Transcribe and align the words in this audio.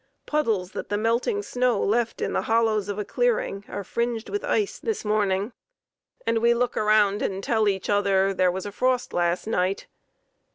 Puddles 0.25 0.71
that 0.71 0.89
the 0.89 0.97
melting 0.97 1.43
snow 1.43 1.79
left 1.79 2.21
in 2.23 2.33
the 2.33 2.41
hollows 2.41 2.89
of 2.89 2.97
the 2.97 3.05
clearing 3.05 3.63
are 3.69 3.83
fringed 3.83 4.29
with 4.29 4.43
ice 4.43 4.79
this 4.79 5.05
morning, 5.05 5.53
and 6.25 6.39
we 6.39 6.55
look 6.55 6.75
around 6.75 7.21
and 7.21 7.43
tell 7.43 7.67
each 7.67 7.87
other, 7.87 8.33
'There 8.33 8.51
was 8.51 8.65
a 8.65 8.71
frost 8.71 9.13
last 9.13 9.45
night.' 9.45 9.85